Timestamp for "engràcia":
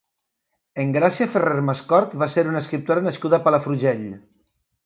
0.83-1.27